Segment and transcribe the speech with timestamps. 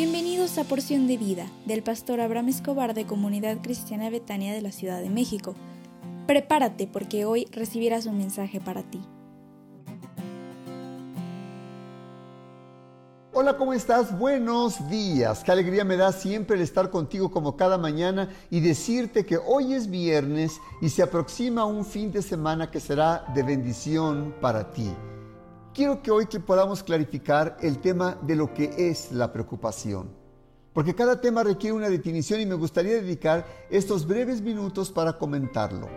[0.00, 4.70] Bienvenidos a Porción de Vida del pastor Abraham Escobar de Comunidad Cristiana Betania de la
[4.70, 5.56] Ciudad de México.
[6.28, 9.00] Prepárate porque hoy recibirás un mensaje para ti.
[13.32, 14.16] Hola, ¿cómo estás?
[14.16, 15.42] Buenos días.
[15.42, 19.74] Qué alegría me da siempre el estar contigo como cada mañana y decirte que hoy
[19.74, 24.92] es viernes y se aproxima un fin de semana que será de bendición para ti.
[25.78, 30.10] Quiero que hoy que podamos clarificar el tema de lo que es la preocupación.
[30.72, 35.88] Porque cada tema requiere una definición y me gustaría dedicar estos breves minutos para comentarlo.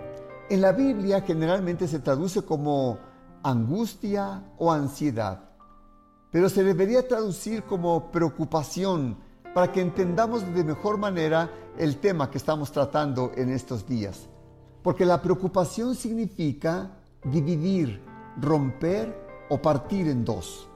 [0.51, 2.99] En la Biblia generalmente se traduce como
[3.41, 5.49] angustia o ansiedad
[6.29, 9.17] pero se debería traducir como preocupación
[9.55, 14.29] para que entendamos de mejor manera el tema que estamos tratando en estos días.
[14.83, 16.91] Porque la preocupación significa
[17.23, 17.99] dividir,
[18.39, 20.69] romper o partir en dos.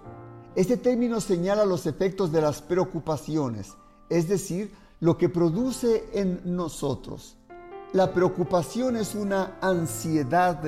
[0.54, 3.74] Este término señala los efectos de las preocupaciones,
[4.10, 7.38] es decir, lo que produce en nosotros.
[7.94, 10.62] La preocupación es una ansiedad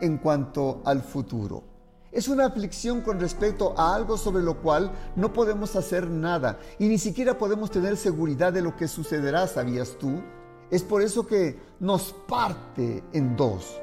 [0.00, 1.62] en cuanto al futuro.
[2.10, 6.88] Es una aflicción con respecto a algo sobre lo cual no podemos hacer nada y
[6.88, 10.20] ni siquiera podemos tener seguridad de lo que sucederá, ¿sabías tú?
[10.68, 13.80] Es por eso que nos parte en dos.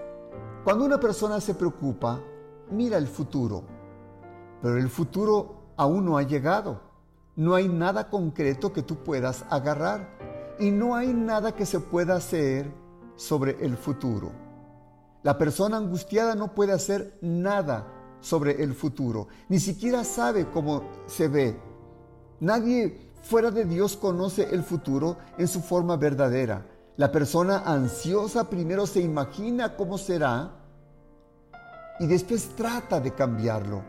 [0.65, 2.19] Cuando una persona se preocupa,
[2.71, 3.63] mira el futuro,
[4.61, 6.81] pero el futuro aún no ha llegado.
[7.35, 10.09] No hay nada concreto que tú puedas agarrar
[10.59, 12.69] y no hay nada que se pueda hacer
[13.15, 14.31] sobre el futuro.
[15.23, 17.87] La persona angustiada no puede hacer nada
[18.19, 21.57] sobre el futuro, ni siquiera sabe cómo se ve.
[22.41, 26.65] Nadie fuera de Dios conoce el futuro en su forma verdadera.
[26.97, 30.58] La persona ansiosa primero se imagina cómo será
[31.99, 33.83] y después trata de cambiarlo,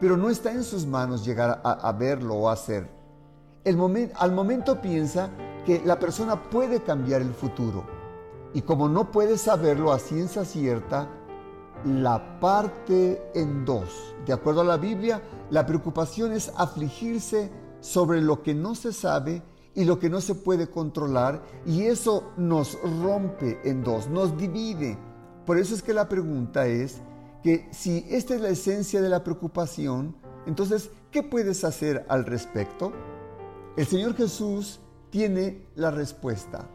[0.00, 2.90] pero no está en sus manos llegar a, verlo o hacer.
[3.64, 3.78] El
[4.16, 5.30] al momento piensa
[5.64, 7.84] que la persona puede cambiar el futuro
[8.52, 11.08] y como no puede saberlo a ciencia cierta,
[11.84, 14.14] la parte en dos.
[14.26, 17.50] De acuerdo a la Biblia, la preocupación es afligirse
[17.80, 19.42] sobre lo que no se sabe
[19.74, 24.98] y lo que no se puede controlar y eso nos rompe en dos, nos divide.
[25.46, 27.00] Por eso es que la pregunta es
[27.42, 30.16] que si esta es la esencia de la preocupación,
[30.46, 32.92] entonces, ¿qué puedes hacer al respecto?
[33.76, 34.80] El Señor Jesús
[35.10, 36.68] tiene la respuesta.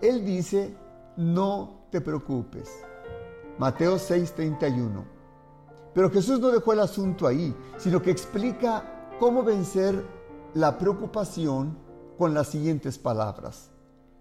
[0.00, 0.76] Él dice,
[1.16, 2.70] no te preocupes.
[3.58, 5.04] Mateo 6:31.
[5.94, 10.04] Pero Jesús no dejó el asunto ahí, sino que explica cómo vencer
[10.54, 11.78] la preocupación
[12.18, 13.70] con las siguientes palabras.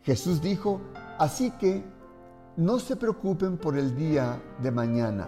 [0.04, 0.82] Jesús dijo,
[1.18, 1.84] así que
[2.58, 5.28] no se preocupen por el día de mañana,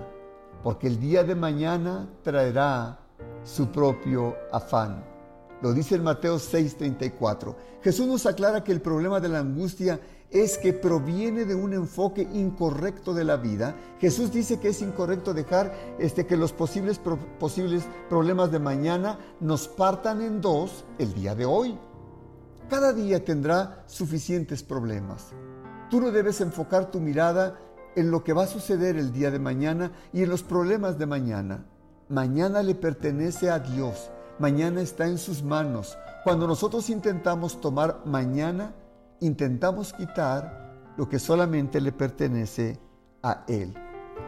[0.66, 2.98] porque el día de mañana traerá
[3.44, 5.06] su propio afán.
[5.62, 7.56] Lo dice en Mateo 6:34.
[7.84, 10.00] Jesús nos aclara que el problema de la angustia
[10.32, 13.76] es que proviene de un enfoque incorrecto de la vida.
[14.00, 17.00] Jesús dice que es incorrecto dejar este, que los posibles,
[17.40, 21.78] posibles problemas de mañana nos partan en dos el día de hoy.
[22.72, 25.28] Cada día tendrá suficientes problemas.
[25.92, 27.56] Tú no debes enfocar tu mirada
[27.96, 31.06] en lo que va a suceder el día de mañana y en los problemas de
[31.06, 31.66] mañana.
[32.10, 35.98] Mañana le pertenece a Dios Mañana está en sus manos.
[36.26, 38.74] Cuando nosotros intentamos tomar mañana,
[39.22, 42.78] intentamos quitar lo que solamente le pertenece
[43.24, 43.74] a Él.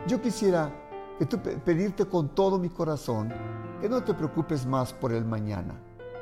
[0.07, 0.71] Yo quisiera
[1.19, 3.33] que tú pedirte con todo mi corazón
[3.81, 5.73] que no te preocupes más por el mañana,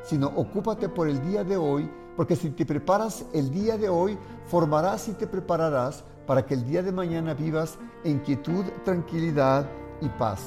[0.01, 4.17] sino ocúpate por el día de hoy, porque si te preparas el día de hoy,
[4.47, 9.69] formarás y te prepararás para que el día de mañana vivas en quietud, tranquilidad
[10.01, 10.41] y paz.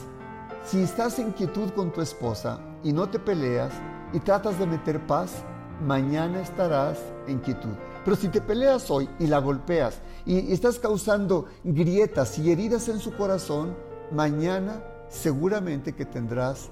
[0.64, 3.72] Si estás en quietud con tu esposa y no te peleas
[4.12, 5.44] y tratas de meter paz,
[5.84, 7.74] mañana estarás en quietud.
[8.04, 12.98] Pero si te peleas hoy y la golpeas y estás causando grietas y heridas en
[12.98, 13.76] su corazón,
[14.10, 16.70] mañana seguramente que tendrás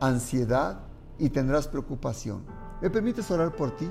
[0.00, 0.80] ansiedad
[1.18, 2.44] y tendrás preocupación.
[2.80, 3.90] ¿Me permites orar por ti?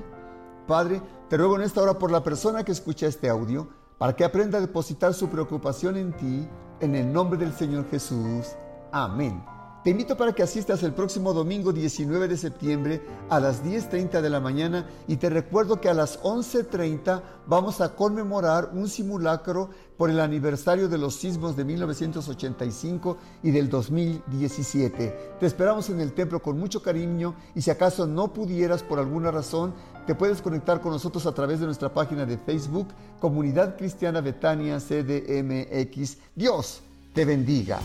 [0.66, 3.68] Padre, te ruego en esta hora por la persona que escucha este audio,
[4.04, 6.46] para que aprenda a depositar su preocupación en ti,
[6.80, 8.54] en el nombre del Señor Jesús.
[8.92, 9.42] Amén.
[9.84, 14.30] Te invito para que asistas el próximo domingo 19 de septiembre a las 10.30 de
[14.30, 20.08] la mañana y te recuerdo que a las 11.30 vamos a conmemorar un simulacro por
[20.08, 25.36] el aniversario de los sismos de 1985 y del 2017.
[25.38, 29.30] Te esperamos en el templo con mucho cariño y si acaso no pudieras por alguna
[29.32, 29.74] razón,
[30.06, 32.88] te puedes conectar con nosotros a través de nuestra página de Facebook,
[33.20, 36.16] Comunidad Cristiana Betania CDMX.
[36.34, 36.80] Dios
[37.12, 37.80] te bendiga.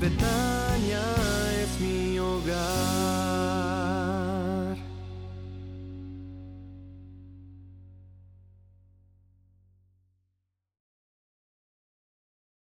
[0.00, 1.00] Betania
[1.62, 2.85] es mi hogar.